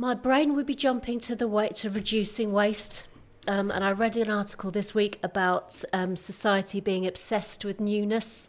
[0.00, 3.06] My brain would be jumping to the way to reducing waste.
[3.46, 8.48] Um, and I read an article this week about um, society being obsessed with newness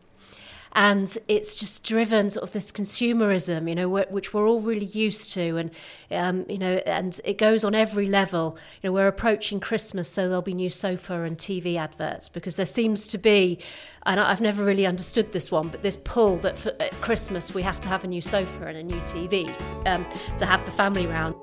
[0.74, 5.32] and it's just driven sort of this consumerism, you know, which we're all really used
[5.34, 5.72] to, and
[6.12, 8.58] um, you know, and it goes on every level.
[8.82, 12.66] You know, we're approaching Christmas, so there'll be new sofa and TV adverts because there
[12.66, 13.60] seems to be,
[14.06, 17.62] and I've never really understood this one, but this pull that for, at Christmas we
[17.64, 19.50] have to have a new sofa and a new TV
[19.88, 20.06] um,
[20.38, 21.36] to have the family round.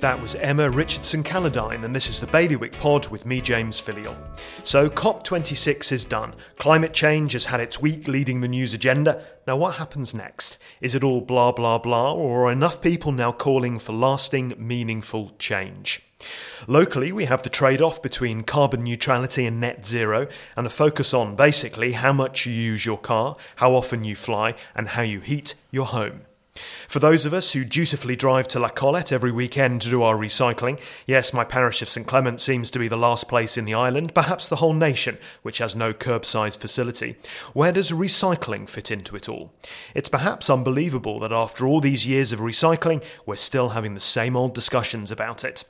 [0.00, 4.14] That was Emma Richardson Calladine, and this is the Bailiwick Pod with me, James Filleul.
[4.62, 6.34] So, COP26 is done.
[6.58, 9.24] Climate change has had its week leading the news agenda.
[9.46, 10.58] Now, what happens next?
[10.82, 15.32] Is it all blah, blah, blah, or are enough people now calling for lasting, meaningful
[15.38, 16.02] change?
[16.66, 21.14] Locally, we have the trade off between carbon neutrality and net zero, and a focus
[21.14, 25.20] on basically how much you use your car, how often you fly, and how you
[25.20, 26.25] heat your home.
[26.88, 30.16] For those of us who dutifully drive to La Collette every weekend to do our
[30.16, 33.74] recycling, yes, my parish of St Clement seems to be the last place in the
[33.74, 37.16] island, perhaps the whole nation, which has no curbside facility.
[37.52, 39.52] Where does recycling fit into it all?
[39.94, 44.36] It's perhaps unbelievable that after all these years of recycling, we're still having the same
[44.36, 45.64] old discussions about it.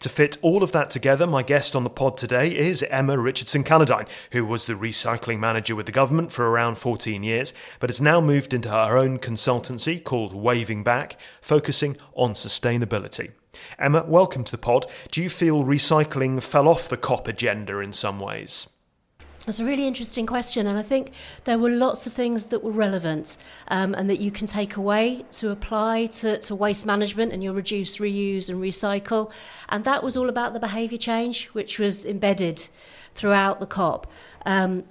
[0.00, 3.64] To fit all of that together, my guest on the pod today is Emma Richardson
[3.64, 8.00] Calladine, who was the recycling manager with the government for around 14 years, but has
[8.00, 13.32] now moved into her own consultancy called Waving Back, focusing on sustainability.
[13.78, 14.86] Emma, welcome to the pod.
[15.10, 18.68] Do you feel recycling fell off the COP agenda in some ways?
[19.44, 21.10] That's a really interesting question, and I think
[21.46, 25.24] there were lots of things that were relevant um, and that you can take away
[25.32, 29.32] to apply to, to waste management and your reduce, reuse, and recycle.
[29.68, 32.68] And that was all about the behaviour change, which was embedded
[33.16, 34.06] throughout the COP.
[34.46, 34.84] Um,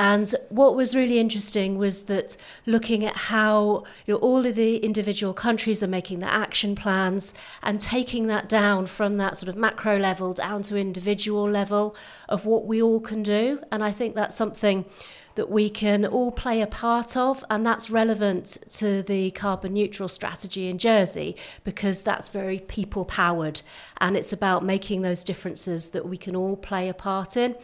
[0.00, 4.78] and what was really interesting was that looking at how you know, all of the
[4.78, 9.56] individual countries are making their action plans and taking that down from that sort of
[9.56, 11.94] macro level down to individual level
[12.30, 13.60] of what we all can do.
[13.70, 14.86] And I think that's something
[15.34, 20.08] that we can all play a part of, and that's relevant to the carbon neutral
[20.08, 23.62] strategy in Jersey because that's very people powered
[24.00, 27.54] and it's about making those differences that we can all play a part in.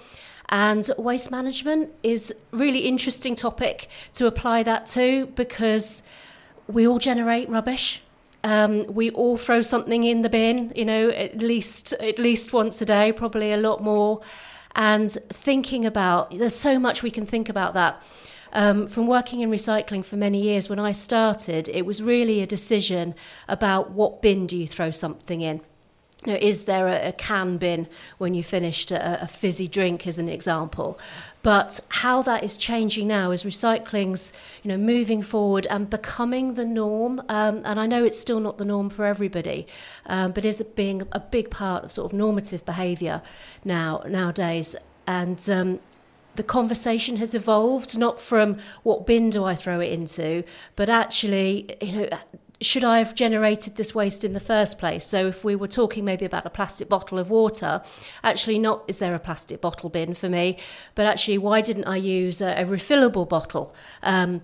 [0.49, 6.03] And waste management is really interesting topic to apply that to because
[6.69, 8.03] we all generate rubbish.
[8.45, 12.81] Um, we all throw something in the bin, you know, at least at least once
[12.81, 14.21] a day, probably a lot more.
[14.77, 18.01] And thinking about there's so much we can think about that.
[18.53, 22.47] Um, from working in recycling for many years, when I started, it was really a
[22.47, 23.15] decision
[23.49, 25.61] about what bin do you throw something in.
[26.27, 27.87] Know, is there a, a, can bin
[28.19, 30.99] when you finished a, a, fizzy drink, as an example?
[31.43, 34.33] But how that is changing now is recycling's,
[34.65, 37.21] you know, moving forward and becoming the norm.
[37.29, 39.69] Um, and I know it's still not the norm for everybody,
[40.07, 43.23] um, but is being a big part of sort of normative behaviour
[43.65, 44.75] now nowadays.
[45.07, 45.79] And um,
[46.35, 50.43] the conversation has evolved not from what bin do I throw it into,
[50.75, 52.19] but actually, you know
[52.61, 55.05] should I have generated this waste in the first place?
[55.05, 57.83] So, if we were talking maybe about a plastic bottle of water,
[58.23, 60.59] actually, not is there a plastic bottle bin for me,
[60.95, 63.75] but actually, why didn't I use a, a refillable bottle?
[64.03, 64.43] Um,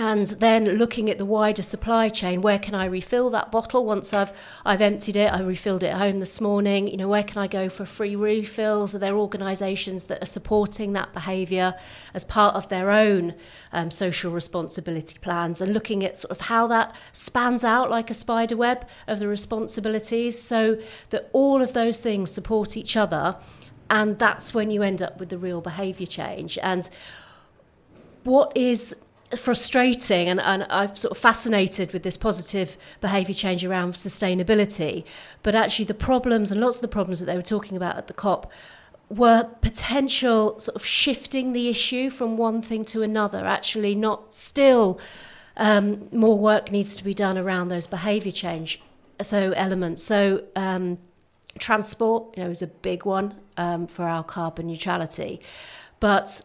[0.00, 4.14] and then looking at the wider supply chain where can i refill that bottle once
[4.14, 4.32] i've
[4.64, 5.30] i've emptied it?
[5.30, 6.88] I refilled it at home this morning.
[6.88, 8.94] You know where can i go for free refills?
[8.94, 11.74] Are there organizations that are supporting that behavior
[12.14, 13.34] as part of their own
[13.74, 15.60] um, social responsibility plans?
[15.60, 19.28] And looking at sort of how that spans out like a spider web of the
[19.28, 20.78] responsibilities so
[21.10, 23.36] that all of those things support each other
[23.90, 26.56] and that's when you end up with the real behavior change.
[26.62, 26.88] And
[28.22, 28.94] what is
[29.36, 35.04] frustrating and, and I'm sort of fascinated with this positive behaviour change around sustainability.
[35.42, 38.06] But actually, the problems and lots of the problems that they were talking about at
[38.06, 38.50] the COP
[39.08, 45.00] were potential sort of shifting the issue from one thing to another, actually, not still.
[45.56, 48.80] Um, more work needs to be done around those behaviour change
[49.22, 50.02] so elements.
[50.02, 50.98] So um,
[51.58, 55.40] transport, you know, is a big one um, for our carbon neutrality,
[55.98, 56.42] but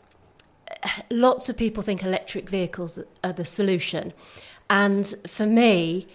[1.10, 4.14] lots of people think electric vehicles are the solution.
[4.70, 6.08] And for me,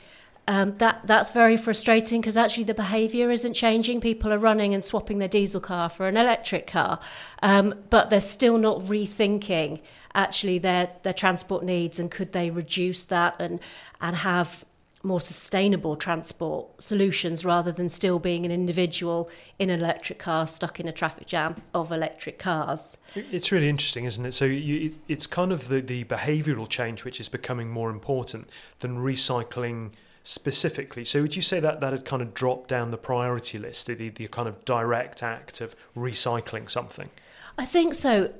[0.48, 4.00] um, that that's very frustrating because actually the behaviour isn't changing.
[4.00, 6.98] People are running and swapping their diesel car for an electric car,
[7.42, 9.80] um, but they're still not rethinking
[10.14, 13.60] actually their their transport needs and could they reduce that and
[14.00, 14.64] and have
[15.02, 20.78] more sustainable transport solutions rather than still being an individual in an electric car stuck
[20.78, 22.98] in a traffic jam of electric cars.
[23.14, 24.32] It's really interesting, isn't it?
[24.32, 28.50] So you, it's kind of the, the behavioural change which is becoming more important
[28.80, 29.92] than recycling
[30.22, 31.04] specifically.
[31.06, 34.10] So would you say that that had kind of dropped down the priority list, the,
[34.10, 37.08] the kind of direct act of recycling something?
[37.56, 38.32] I think so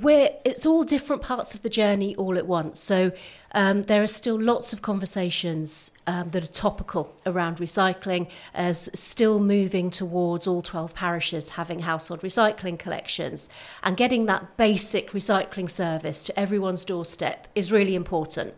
[0.00, 2.80] we're, it's all different parts of the journey all at once.
[2.80, 3.12] So
[3.52, 9.38] um, there are still lots of conversations um, that are topical around recycling, as still
[9.38, 13.48] moving towards all 12 parishes having household recycling collections.
[13.82, 18.54] And getting that basic recycling service to everyone's doorstep is really important.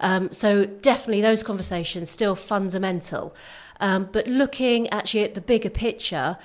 [0.00, 3.34] Um, so definitely those conversations still fundamental.
[3.80, 6.38] Um, but looking actually at the bigger picture,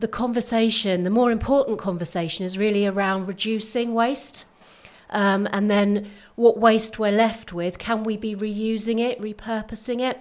[0.00, 4.46] the conversation, the more important conversation, is really around reducing waste.
[5.10, 10.20] Um, and then what waste we're left with, can we be reusing it, repurposing it?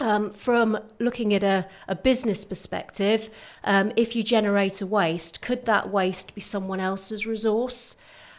[0.00, 3.30] Um, from looking at a, a business perspective,
[3.62, 7.96] um, if you generate a waste, could that waste be someone else's resource?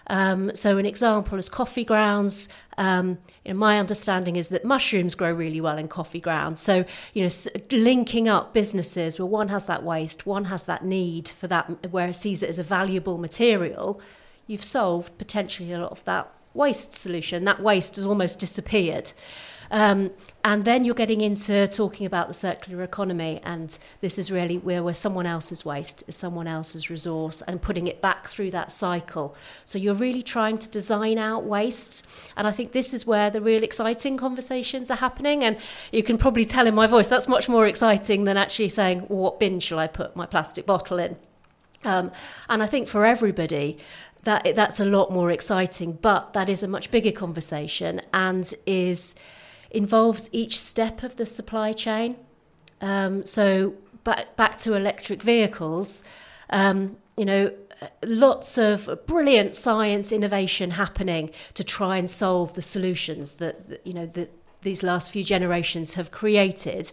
[0.08, 2.50] Um, so, an example is coffee grounds.
[2.78, 6.62] Um, you know, my understanding is that mushrooms grow really well in coffee grounds.
[6.62, 7.30] So, you know,
[7.72, 12.10] linking up businesses where one has that waste, one has that need for that, where
[12.10, 14.02] it sees it as a valuable material,
[14.48, 17.46] you've solved potentially a lot of that waste solution.
[17.46, 19.12] That waste has almost disappeared.
[19.72, 20.12] Um,
[20.46, 24.94] and then you're getting into talking about the circular economy, and this is really where,
[24.94, 29.36] someone else's waste is someone else's resource and putting it back through that cycle.
[29.66, 32.06] So you're really trying to design out waste.
[32.36, 35.44] And I think this is where the real exciting conversations are happening.
[35.44, 35.58] And
[35.92, 39.20] you can probably tell in my voice that's much more exciting than actually saying, well,
[39.20, 41.16] what bin shall I put my plastic bottle in?
[41.86, 42.12] Um,
[42.50, 43.78] and I think for everybody,
[44.24, 49.16] that that's a lot more exciting, but that is a much bigger conversation and is
[49.74, 52.16] involves each step of the supply chain.
[52.80, 53.74] Um, so
[54.04, 56.04] back back to electric vehicles,
[56.50, 57.52] um, you know,
[58.06, 64.06] lots of brilliant science innovation happening to try and solve the solutions that, you know
[64.06, 64.32] that
[64.62, 66.92] these last few generations have created,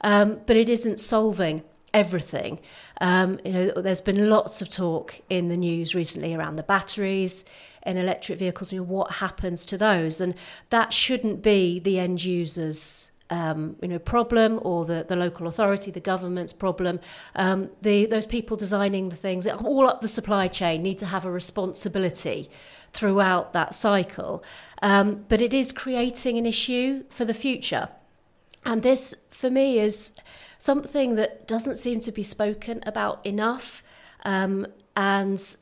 [0.00, 1.62] um, but it isn't solving
[1.94, 2.58] everything.
[3.02, 7.44] Um, you know, there's been lots of talk in the news recently around the batteries
[7.84, 8.72] in electric vehicles.
[8.72, 10.20] You know, what happens to those?
[10.20, 10.36] And
[10.70, 15.90] that shouldn't be the end user's um, you know, problem or the, the local authority,
[15.90, 17.00] the government's problem.
[17.34, 21.24] Um, the, those people designing the things, all up the supply chain, need to have
[21.24, 22.50] a responsibility
[22.92, 24.44] throughout that cycle.
[24.80, 27.88] Um, but it is creating an issue for the future.
[28.64, 30.12] And this, for me, is
[30.62, 33.82] something that doesn't seem to be spoken about enough.
[34.24, 34.64] Um,
[34.96, 35.56] and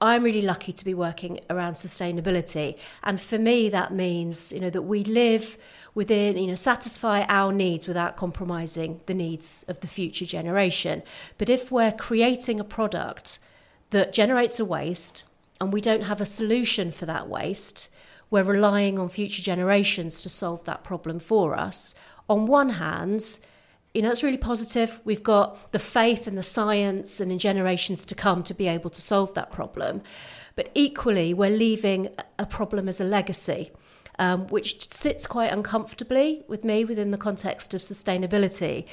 [0.00, 2.78] I'm really lucky to be working around sustainability.
[3.02, 5.58] And for me, that means, you know, that we live
[5.96, 11.02] within, you know, satisfy our needs without compromising the needs of the future generation.
[11.36, 13.40] But if we're creating a product
[13.90, 15.24] that generates a waste
[15.60, 17.88] and we don't have a solution for that waste,
[18.30, 21.92] we're relying on future generations to solve that problem for us.
[22.28, 23.40] On one hand,
[23.94, 25.00] you know, it's really positive.
[25.04, 28.90] We've got the faith and the science and in generations to come to be able
[28.90, 30.02] to solve that problem.
[30.56, 32.08] But equally, we're leaving
[32.38, 33.70] a problem as a legacy.
[34.16, 38.84] Um, which sits quite uncomfortably with me within the context of sustainability.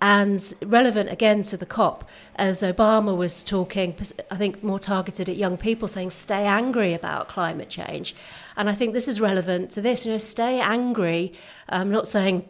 [0.00, 3.96] And relevant again to the COP, as Obama was talking,
[4.30, 8.14] I think more targeted at young people, saying, stay angry about climate change.
[8.56, 11.32] And I think this is relevant to this, you know, stay angry.
[11.68, 12.44] I'm not saying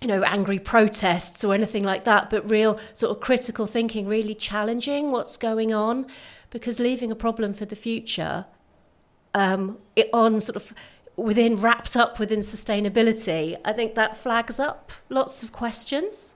[0.00, 4.34] you know, angry protests or anything like that, but real sort of critical thinking, really
[4.34, 6.06] challenging what's going on,
[6.48, 8.46] because leaving a problem for the future
[9.34, 10.74] um, it on sort of
[11.16, 16.34] within wrapped up within sustainability, I think that flags up lots of questions.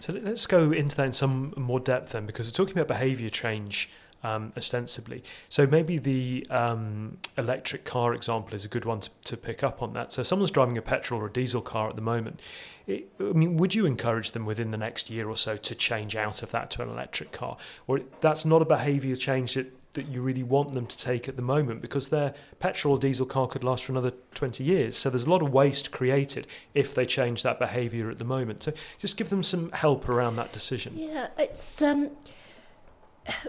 [0.00, 3.30] So let's go into that in some more depth then, because we're talking about behaviour
[3.30, 3.90] change
[4.22, 5.22] um, ostensibly.
[5.48, 9.82] So maybe the um, electric car example is a good one to, to, pick up
[9.82, 10.12] on that.
[10.12, 12.40] So someone's driving a petrol or a diesel car at the moment.
[12.86, 16.14] It, I mean, would you encourage them within the next year or so to change
[16.14, 20.08] out of that to an electric car, or that's not a behaviour change that that
[20.08, 23.46] you really want them to take at the moment because their petrol or diesel car
[23.46, 24.96] could last for another 20 years.
[24.96, 28.62] So there's a lot of waste created if they change that behaviour at the moment.
[28.62, 30.94] So just give them some help around that decision.
[30.96, 32.10] Yeah, it's um,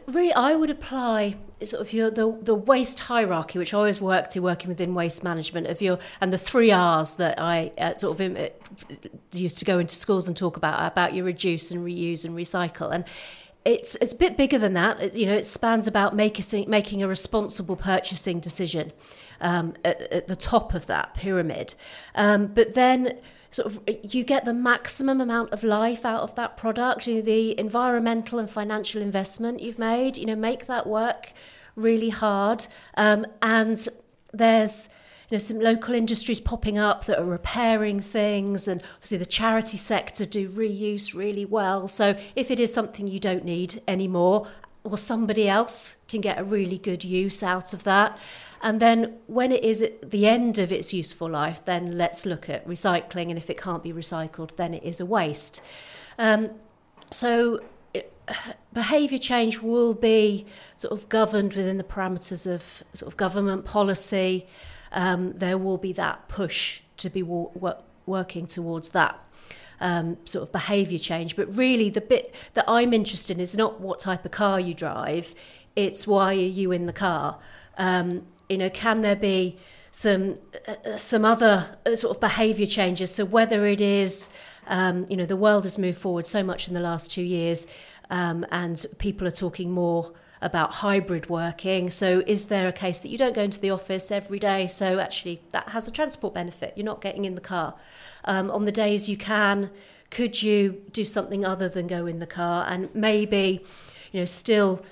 [0.07, 4.29] really, I would apply sort of your the the waste hierarchy, which I always work
[4.31, 8.19] to working within waste management of your and the three R's that I uh, sort
[8.19, 8.49] of uh,
[9.31, 12.93] used to go into schools and talk about about your reduce and reuse and recycle
[12.93, 13.05] and.
[13.65, 14.99] It's it's a bit bigger than that.
[15.01, 18.91] It, you know, it spans about making making a responsible purchasing decision
[19.39, 21.73] um, at, at, the top of that pyramid.
[22.13, 23.19] Um, but then
[23.53, 27.07] sort of you get the maximum amount of life out of that product.
[27.07, 31.33] You know, the environmental and financial investment you've made, you know, make that work
[31.75, 32.67] really hard.
[32.97, 33.87] Um, and
[34.33, 34.89] there's
[35.29, 39.77] you know some local industries popping up that are repairing things and obviously the charity
[39.77, 44.47] sector do reuse really well so if it is something you don't need anymore
[44.83, 48.19] or somebody else can get a really good use out of that
[48.63, 52.49] and then when it is at the end of its useful life then let's look
[52.49, 55.61] at recycling and if it can't be recycled then it is a waste
[56.17, 56.49] um,
[57.11, 57.59] so
[58.73, 60.45] behaviour change will be
[60.77, 64.45] sort of governed within the parameters of sort of government policy.
[64.91, 69.19] Um, there will be that push to be wor- working towards that
[69.79, 71.35] um, sort of behaviour change.
[71.35, 74.73] But really, the bit that I'm interested in is not what type of car you
[74.73, 75.33] drive;
[75.75, 77.39] it's why are you in the car.
[77.77, 79.57] Um, you know, can there be
[79.91, 83.13] some uh, some other uh, sort of behaviour changes?
[83.13, 84.29] So whether it is
[84.67, 87.67] um, you know, the world has moved forward so much in the last two years
[88.09, 91.89] um, and people are talking more about hybrid working.
[91.89, 94.67] So, is there a case that you don't go into the office every day?
[94.67, 96.73] So, actually, that has a transport benefit.
[96.75, 97.75] You're not getting in the car.
[98.25, 99.69] Um, on the days you can,
[100.09, 103.61] could you do something other than go in the car and maybe,
[104.11, 104.83] you know, still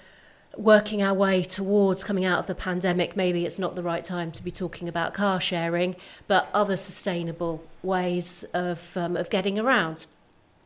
[0.58, 4.32] working our way towards coming out of the pandemic, maybe it's not the right time
[4.34, 5.96] to be talking about car sharing,
[6.28, 10.06] but other sustainable ways of um, of getting around.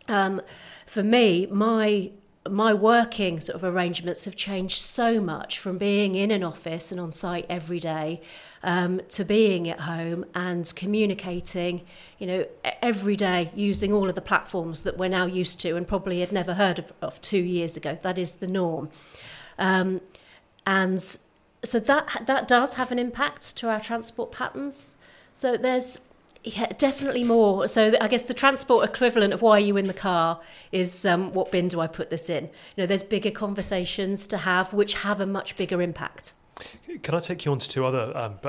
[0.07, 0.41] Um,
[0.85, 2.11] for me, my
[2.47, 7.01] my working sort of arrangements have changed so much from being in an office and
[7.01, 8.21] on site every day
[8.61, 11.81] um, to being at home and communicating,
[12.19, 12.45] you know,
[12.83, 16.31] every day using all of the platforms that we're now used to and probably had
[16.31, 17.97] never heard of, of two years ago.
[18.03, 18.89] That is the norm,
[19.57, 20.01] um,
[20.65, 21.01] and
[21.63, 24.95] so that that does have an impact to our transport patterns.
[25.33, 25.99] So there's
[26.43, 27.67] yeah, definitely more.
[27.67, 30.39] So I guess the transport equivalent of why are you in the car
[30.71, 32.45] is um, what bin do I put this in?
[32.45, 36.33] You know, there's bigger conversations to have which have a much bigger impact.
[37.01, 38.39] Can I take you on to two other, um,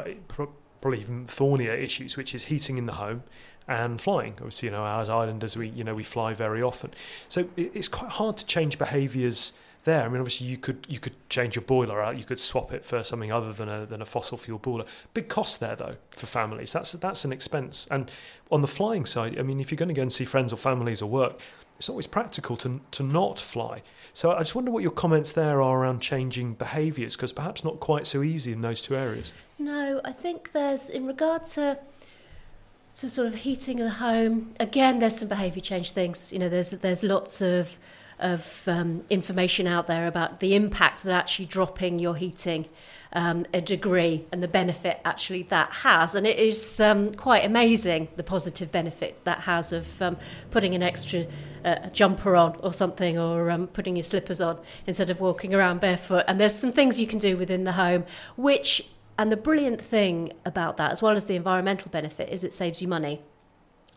[0.80, 3.24] probably even thornier issues, which is heating in the home
[3.66, 4.34] and flying.
[4.34, 6.92] Obviously, you know, as islanders, we you know we fly very often,
[7.28, 9.52] so it's quite hard to change behaviours
[9.86, 10.04] there.
[10.04, 12.84] I mean, obviously, you could you could change your boiler out, you could swap it
[12.84, 14.84] for something other than a than a fossil fuel boiler.
[15.14, 16.74] Big cost there though for families.
[16.74, 17.88] That's that's an expense.
[17.90, 18.10] And
[18.50, 20.56] on the flying side, I mean, if you're going to go and see friends or
[20.56, 21.38] families or work,
[21.78, 23.82] it's always practical to to not fly.
[24.12, 27.80] So I just wonder what your comments there are around changing behaviours, because perhaps not
[27.80, 29.32] quite so easy in those two areas.
[29.58, 31.78] No, I think there's in regard to
[32.96, 34.54] to sort of heating the home.
[34.58, 36.32] Again, there's some behaviour change things.
[36.32, 37.78] You know, there's there's lots of
[38.18, 42.66] of um, information out there about the impact that actually dropping your heating
[43.12, 46.14] um, a degree and the benefit actually that has.
[46.14, 50.16] And it is um, quite amazing the positive benefit that has of um,
[50.50, 51.26] putting an extra
[51.64, 55.80] uh, jumper on or something or um, putting your slippers on instead of walking around
[55.80, 56.24] barefoot.
[56.28, 58.04] And there's some things you can do within the home
[58.36, 62.52] which and the brilliant thing about that, as well as the environmental benefit, is it
[62.52, 63.22] saves you money.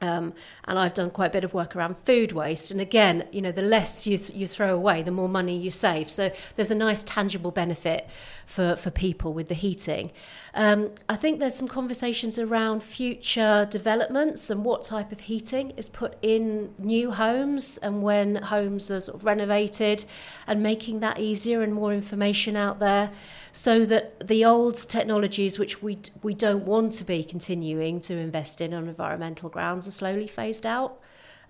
[0.02, 0.34] Um,
[0.66, 2.72] and I've done quite a bit of work around food waste.
[2.72, 5.72] And again, you know, the less you, th- you throw away, the more money you
[5.72, 6.10] save.
[6.10, 8.08] So there's a nice tangible benefit
[8.46, 10.12] for, for people with the heating.
[10.54, 15.90] Um, I think there's some conversations around future developments and what type of heating is
[15.90, 20.06] put in new homes and when homes are sort of renovated
[20.48, 23.12] and making that easier and more information out there
[23.52, 28.62] so that the old technologies which we we don't want to be continuing to invest
[28.62, 31.00] in on environmental grounds are slowly phased out.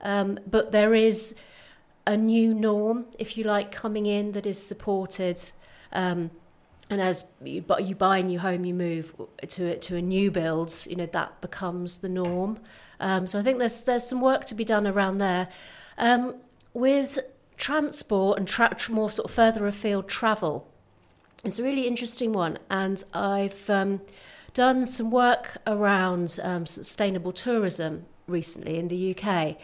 [0.01, 1.35] Um, but there is
[2.07, 5.39] a new norm, if you like, coming in that is supported.
[5.91, 6.31] Um,
[6.89, 9.13] and as you, you buy a new home, you move
[9.47, 10.73] to to a new build.
[10.87, 12.59] You know that becomes the norm.
[12.99, 15.49] Um, so I think there's there's some work to be done around there.
[15.97, 16.35] Um,
[16.73, 17.19] with
[17.57, 20.67] transport and tra- more sort of further afield travel,
[21.43, 24.01] it's a really interesting one, and I've um,
[24.53, 29.57] done some work around um, sustainable tourism recently in the UK.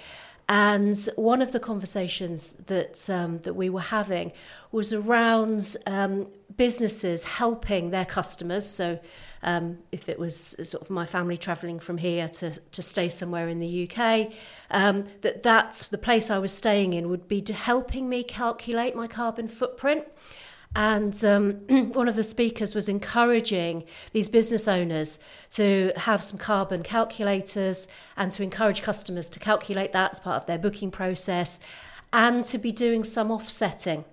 [0.47, 4.31] And one of the conversations that um, that we were having
[4.71, 8.67] was around um, businesses helping their customers.
[8.67, 8.99] So,
[9.41, 13.47] um, if it was sort of my family travelling from here to, to stay somewhere
[13.47, 14.31] in the UK,
[14.69, 19.07] um, that that's the place I was staying in would be helping me calculate my
[19.07, 20.05] carbon footprint.
[20.75, 21.51] And um,
[21.93, 25.19] one of the speakers was encouraging these business owners
[25.51, 30.45] to have some carbon calculators and to encourage customers to calculate that as part of
[30.47, 31.59] their booking process
[32.11, 34.03] and to be doing some offsetting.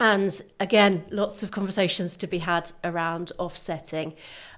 [0.00, 4.14] And again, lots of conversations to be had around offsetting.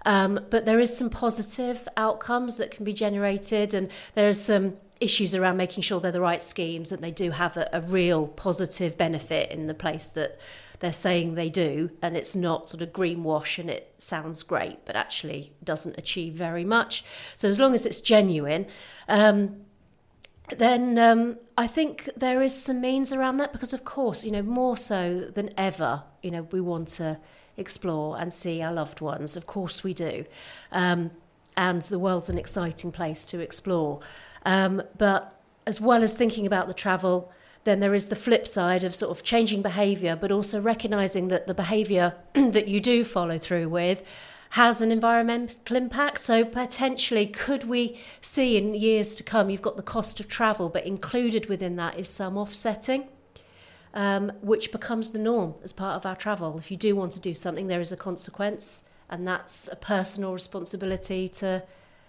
[0.06, 4.74] Um, but there is some positive outcomes that can be generated, and there is some
[5.00, 8.28] issues around making sure they're the right schemes and they do have a, a real
[8.28, 10.38] positive benefit in the place that
[10.82, 14.96] they're saying they do, and it's not sort of greenwash and it sounds great, but
[14.96, 17.04] actually doesn't achieve very much.
[17.36, 18.66] So as long as it's genuine,
[19.08, 19.64] um,
[20.50, 24.42] then um, I think there is some means around that because, of course, you know,
[24.42, 27.18] more so than ever, you know, we want to
[27.56, 29.36] explore and see our loved ones.
[29.36, 30.24] Of course, we do.
[30.72, 31.12] Um,
[31.56, 34.00] and the world's an exciting place to explore.
[34.44, 37.30] Um, but as well as thinking about the travel,
[37.64, 41.46] then there is the flip side of sort of changing behaviour, but also recognising that
[41.46, 44.04] the behaviour that you do follow through with
[44.50, 46.20] has an environmental impact.
[46.20, 50.68] So potentially, could we see in years to come, you've got the cost of travel,
[50.68, 53.08] but included within that is some offsetting.
[53.94, 56.56] Um, which becomes the norm as part of our travel.
[56.56, 60.32] If you do want to do something, there is a consequence, and that's a personal
[60.32, 61.62] responsibility to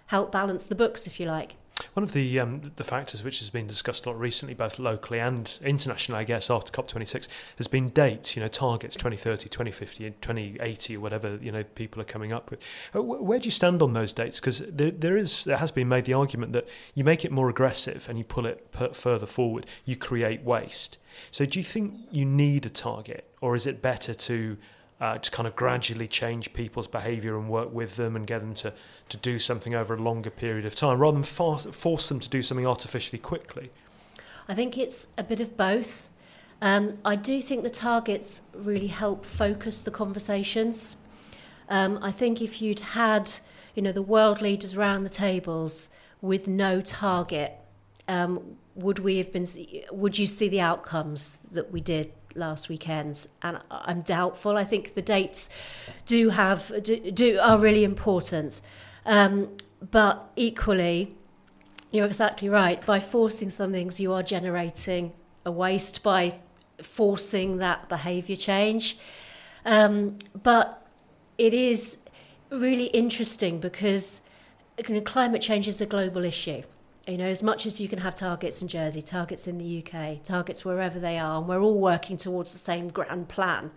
[0.06, 1.56] help balance the books, if you like.
[1.94, 5.20] One of the um, the factors which has been discussed a lot recently, both locally
[5.20, 7.28] and internationally, I guess, after COP26,
[7.58, 8.36] has been dates.
[8.36, 12.62] You know, targets 2030, 2050, 2080, or whatever you know people are coming up with.
[12.96, 14.40] Uh, where do you stand on those dates?
[14.40, 17.50] Because there, there is there has been made the argument that you make it more
[17.50, 21.00] aggressive and you pull it further forward, you create waste.
[21.32, 24.58] So, do you think you need a target, or is it better to
[25.04, 28.56] uh, to kind of gradually change people's behaviour and work with them and get them
[28.56, 28.72] to,
[29.10, 32.30] to do something over a longer period of time rather than force, force them to
[32.30, 33.70] do something artificially quickly?
[34.48, 36.10] I think it's a bit of both.
[36.62, 40.96] Um, I do think the targets really help focus the conversations.
[41.68, 43.30] Um, I think if you'd had,
[43.76, 45.90] you know, the world leaders around the tables
[46.22, 47.58] with no target,
[48.08, 49.46] um, would we have been?
[49.92, 54.58] Would you see the outcomes that we did last weekend, and I'm doubtful.
[54.58, 55.50] I think the dates
[56.06, 58.62] do have do, do are really important,
[59.06, 59.56] um,
[59.92, 61.16] but equally,
[61.92, 62.84] you're exactly right.
[62.86, 65.14] By forcing some things, you are generating
[65.46, 66.40] a waste by
[66.82, 68.98] forcing that behaviour change.
[69.66, 70.88] Um, but
[71.38, 71.98] it is
[72.50, 74.22] really interesting because
[75.06, 76.64] climate change is a global issue.
[77.08, 80.24] You know, as much as you can have targets in Jersey, targets in the UK,
[80.24, 83.72] targets wherever they are, and we're all working towards the same grand plan.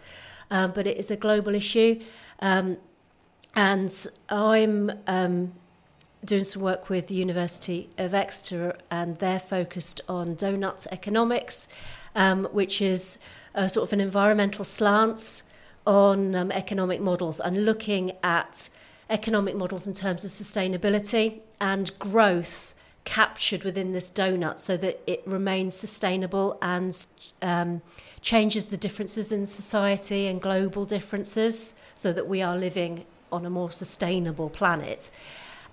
[0.48, 2.00] Um, but it is a global issue.
[2.38, 2.76] Um,
[3.56, 5.54] and I'm um,
[6.24, 11.66] doing some work with the University of Exeter, and they're focused on donut economics,
[12.14, 13.18] um, which is
[13.56, 15.42] a sort of an environmental slant
[15.84, 18.70] on um, economic models and looking at
[19.10, 22.74] economic models in terms of sustainability and growth
[23.06, 27.06] captured within this donut so that it remains sustainable and
[27.40, 27.80] um,
[28.20, 33.50] changes the differences in society and global differences so that we are living on a
[33.50, 35.10] more sustainable planet.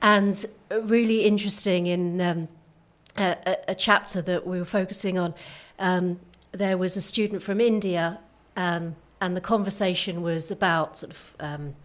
[0.02, 2.48] And really interesting in um,
[3.18, 5.34] a, a, chapter that we were focusing on,
[5.80, 6.20] um,
[6.52, 8.20] there was a student from India,
[8.56, 11.76] um, and the conversation was about sort of um,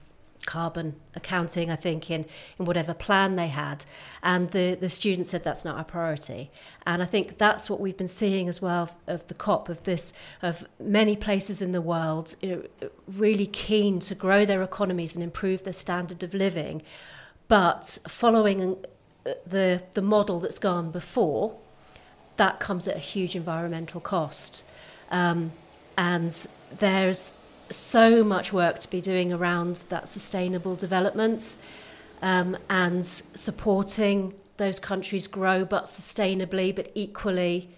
[0.49, 2.25] carbon accounting, I think, in,
[2.59, 3.85] in whatever plan they had.
[4.23, 6.51] And the, the students said that's not our priority.
[6.87, 10.15] And I think that's what we've been seeing as well of the COP, of this,
[10.41, 12.49] of many places in the world you
[12.81, 16.81] know, really keen to grow their economies and improve their standard of living,
[17.47, 18.79] but following
[19.27, 21.59] uh, the, the model that's gone before,
[22.39, 24.65] that comes at a huge environmental cost.
[25.11, 25.53] Um,
[25.99, 26.35] and
[26.79, 27.35] there's
[27.71, 31.57] so much work to be doing around that sustainable development
[32.23, 37.71] um, and supporting those countries grow, but sustainably, but equally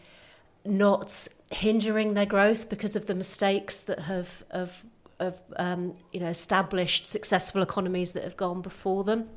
[0.65, 4.85] not hindering their growth because of the mistakes that have, have,
[5.19, 9.29] have um, you know, established successful economies that have gone before them.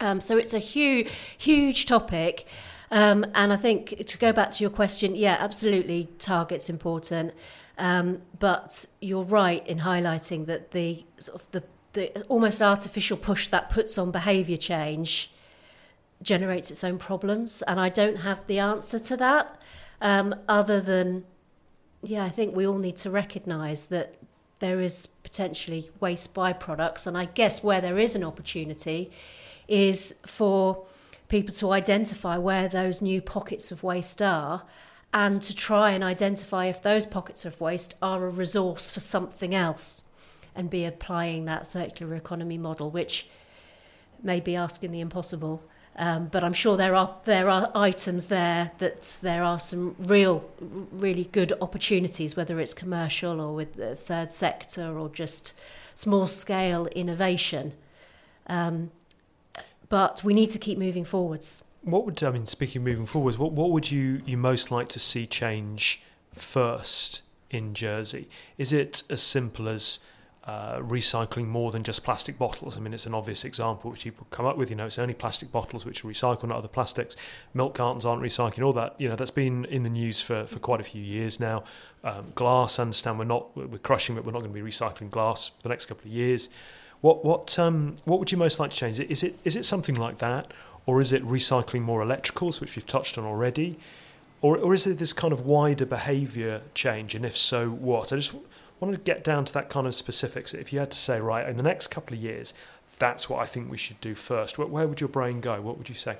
[0.00, 2.46] Um, so it's a huge, huge topic.
[2.90, 7.32] Um, and I think to go back to your question, yeah, absolutely, target's important.
[7.78, 11.62] Um, but you're right in highlighting that the sort of the,
[11.92, 15.30] the almost artificial push that puts on behaviour change
[16.22, 19.60] generates its own problems, and I don't have the answer to that.
[20.00, 21.24] Um, other than,
[22.02, 24.14] yeah, I think we all need to recognise that
[24.60, 29.10] there is potentially waste byproducts, and I guess where there is an opportunity
[29.68, 30.86] is for
[31.28, 34.62] people to identify where those new pockets of waste are
[35.16, 39.54] and to try and identify if those pockets of waste are a resource for something
[39.54, 40.04] else
[40.54, 43.26] and be applying that circular economy model, which
[44.22, 45.64] may be asking the impossible.
[45.96, 50.44] Um, but I'm sure there are there are items there that there are some real,
[50.60, 55.54] really good opportunities, whether it's commercial or with the third sector or just
[55.94, 57.72] small scale innovation.
[58.48, 58.90] Um,
[59.88, 61.62] but we need to keep moving forwards.
[61.86, 62.46] What would I mean?
[62.46, 66.02] Speaking moving forwards, what what would you you most like to see change
[66.34, 68.28] first in Jersey?
[68.58, 70.00] Is it as simple as
[70.46, 72.76] uh, recycling more than just plastic bottles.
[72.76, 74.70] I mean, it's an obvious example which people come up with.
[74.70, 77.16] You know, it's only plastic bottles which are recycled, not other plastics.
[77.52, 78.64] Milk cartons aren't recycling.
[78.64, 81.40] All that, you know, that's been in the news for, for quite a few years
[81.40, 81.64] now.
[82.04, 84.24] Um, glass, I understand we're not we're crushing it.
[84.24, 86.48] We're not going to be recycling glass for the next couple of years.
[87.00, 89.00] What what um, what would you most like to change?
[89.00, 90.52] Is it is it something like that,
[90.86, 93.78] or is it recycling more electricals, which we've touched on already,
[94.40, 97.14] or or is it this kind of wider behaviour change?
[97.14, 98.12] And if so, what?
[98.12, 98.34] I just
[98.80, 100.54] wanted to get down to that kind of specifics.
[100.54, 102.54] If you had to say, right, in the next couple of years,
[102.98, 105.60] that's what I think we should do first, where, would your brain go?
[105.60, 106.16] What would you say?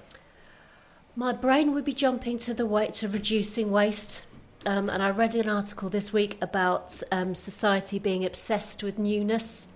[1.15, 4.27] My brain would be jumping to the way to reducing waste.
[4.67, 9.69] Um, and I read an article this week about um, society being obsessed with newness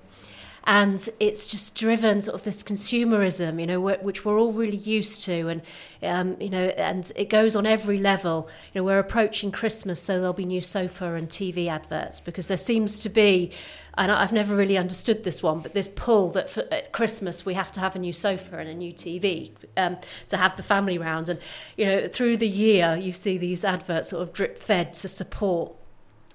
[0.64, 5.22] and it's just driven sort of this consumerism, you know, which we're all really used
[5.24, 5.62] to, and
[6.02, 8.48] um, you know, and it goes on every level.
[8.72, 12.56] You know, we're approaching Christmas, so there'll be new sofa and TV adverts because there
[12.56, 13.50] seems to be,
[13.96, 17.54] and I've never really understood this one, but this pull that for, at Christmas we
[17.54, 19.96] have to have a new sofa and a new TV um,
[20.28, 21.40] to have the family round, and
[21.76, 25.72] you know, through the year you see these adverts sort of drip fed to support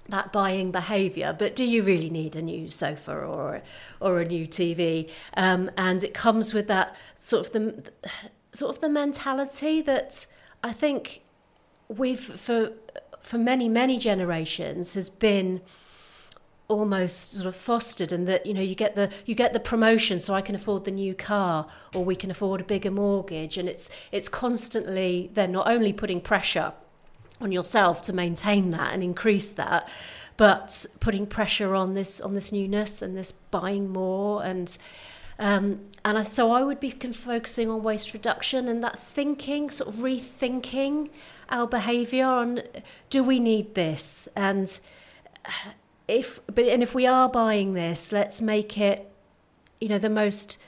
[0.08, 3.62] that buying behaviour, but do you really need a new sofa or
[4.00, 5.10] or a new TV?
[5.36, 7.90] Um, and it comes with that sort of the
[8.52, 10.26] sort of the mentality that
[10.62, 11.22] I think
[11.88, 12.72] we've for
[13.20, 15.60] for many many generations has been
[16.68, 20.18] almost sort of fostered and that you know you get the you get the promotion
[20.18, 23.68] so I can afford the new car or we can afford a bigger mortgage and
[23.68, 26.72] it's it's constantly they're not only putting pressure
[27.40, 29.88] on yourself to maintain that and increase that
[30.36, 34.78] but putting pressure on this on this newness and this buying more and
[35.38, 39.94] um, and I, so I would be focusing on waste reduction and that thinking, sort
[39.94, 41.10] of rethinking
[41.50, 42.62] our behaviour on
[43.10, 44.28] do we need this?
[44.34, 44.78] And
[46.08, 49.12] if but and if we are buying this, let's make it
[49.80, 50.58] you know the most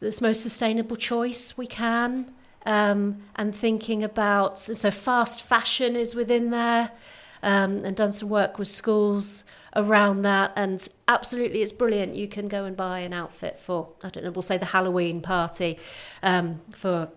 [0.00, 2.32] the most sustainable choice we can
[2.66, 6.90] um, and thinking about so fast fashion is within there
[7.42, 9.44] um, and done some work with schools
[9.76, 12.14] around that and absolutely it's brilliant.
[12.14, 15.20] You can go and buy an outfit for i don't know we'll say the halloween
[15.20, 15.78] party
[16.22, 17.10] um, for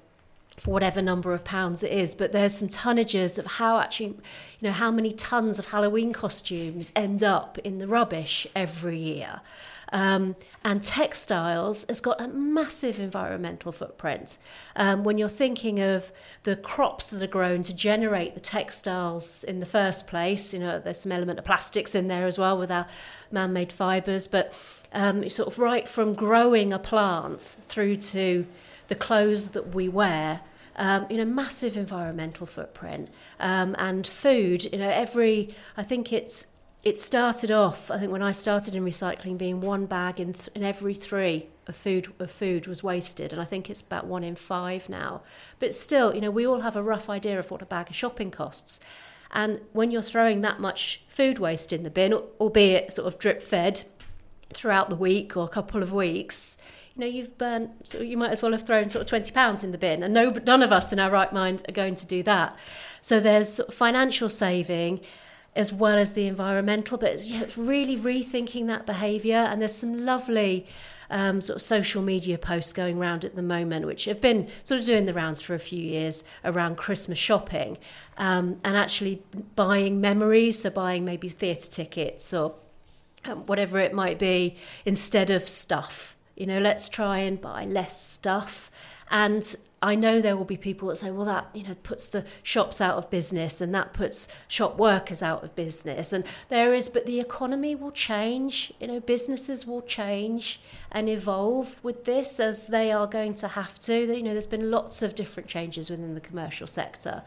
[0.57, 4.15] for whatever number of pounds it is but there's some tonnages of how actually you
[4.61, 9.41] know how many tons of halloween costumes end up in the rubbish every year
[9.91, 14.37] um, and textiles has got a massive environmental footprint.
[14.75, 16.11] Um, when you're thinking of
[16.43, 20.79] the crops that are grown to generate the textiles in the first place, you know,
[20.79, 22.85] there's some element of plastics in there as well with our
[23.31, 24.53] man made fibres, but
[24.93, 28.45] um, sort of right from growing a plant through to
[28.87, 30.41] the clothes that we wear.
[30.79, 34.65] Um, you know, massive environmental footprint um, and food.
[34.65, 36.47] You know, every I think it's
[36.83, 40.49] it started off, I think, when I started in recycling, being one bag in, th-
[40.55, 44.23] in every three of food of food was wasted, and I think it's about one
[44.23, 45.21] in five now.
[45.59, 47.95] But still, you know, we all have a rough idea of what a bag of
[47.95, 48.79] shopping costs.
[49.31, 53.43] And when you're throwing that much food waste in the bin, albeit sort of drip
[53.43, 53.83] fed
[54.53, 56.57] throughout the week or a couple of weeks,
[56.97, 59.63] you know, you've burnt, so you might as well have thrown sort of 20 pounds
[59.63, 60.01] in the bin.
[60.01, 62.55] And no, none of us in our right mind are going to do that.
[63.01, 65.01] So there's financial saving
[65.55, 66.97] as well as the environmental.
[66.97, 69.37] But it's, it's really rethinking that behaviour.
[69.37, 70.65] And there's some lovely
[71.11, 74.79] um, sort of social media posts going around at the moment, which have been sort
[74.79, 77.77] of doing the rounds for a few years around Christmas shopping
[78.17, 79.21] um, and actually
[79.55, 80.63] buying memories.
[80.63, 82.55] So buying maybe theatre tickets or
[83.25, 86.16] um, whatever it might be instead of stuff.
[86.37, 88.71] You know, let's try and buy less stuff.
[89.09, 92.25] And I know there will be people that say, well, that you know puts the
[92.41, 96.11] shops out of business and that puts shop workers out of business.
[96.11, 98.73] And there is, but the economy will change.
[98.79, 100.59] You know, businesses will change
[100.91, 104.15] and evolve with this as they are going to have to.
[104.15, 107.21] You know, there's been lots of different changes within the commercial sector,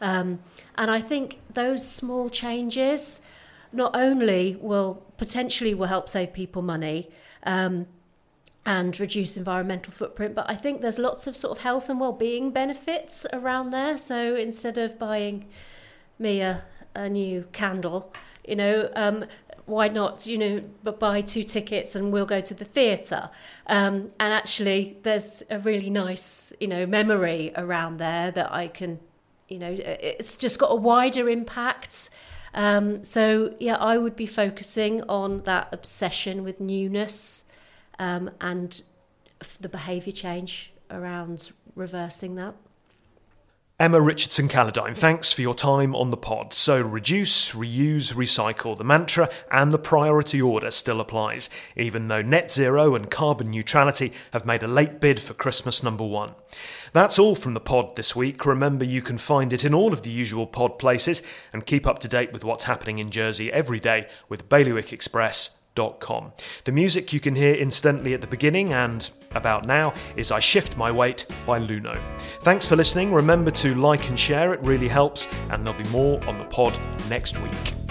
[0.00, 0.40] um,
[0.74, 3.20] and I think those small changes
[3.72, 7.10] not only will potentially will help save people money.
[7.44, 7.86] Um,
[8.64, 10.34] and reduce environmental footprint.
[10.34, 13.98] But I think there's lots of sort of health and well-being benefits around there.
[13.98, 15.46] So instead of buying
[16.18, 16.62] me a,
[16.94, 18.12] a new candle,
[18.46, 19.24] you know, um,
[19.66, 23.30] why not, you know, but buy two tickets and we'll go to the theatre.
[23.66, 29.00] Um, and actually, there's a really nice, you know, memory around there that I can,
[29.48, 32.10] you know, it's just got a wider impact.
[32.54, 37.44] Um, so yeah, I would be focusing on that obsession with newness
[37.98, 38.82] um, and
[39.60, 42.54] the behaviour change around reversing that.
[43.82, 46.52] Emma Richardson Calladine, thanks for your time on the pod.
[46.52, 48.78] So, reduce, reuse, recycle.
[48.78, 54.12] The mantra and the priority order still applies, even though net zero and carbon neutrality
[54.32, 56.30] have made a late bid for Christmas number one.
[56.92, 58.46] That's all from the pod this week.
[58.46, 61.20] Remember, you can find it in all of the usual pod places
[61.52, 65.58] and keep up to date with what's happening in Jersey every day with Bailiwick Express
[65.74, 70.76] The music you can hear incidentally at the beginning and about now is I Shift
[70.76, 71.98] My Weight by Luno.
[72.40, 73.12] Thanks for listening.
[73.12, 76.78] Remember to like and share, it really helps, and there'll be more on the pod
[77.08, 77.81] next week.